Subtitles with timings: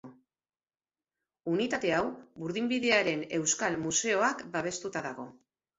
[1.51, 2.01] Unitate hau
[2.41, 5.33] Burdinbidearen Euskal Museoak babestuta dago.